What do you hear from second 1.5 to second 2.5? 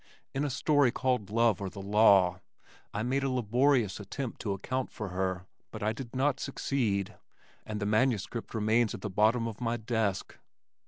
or the Law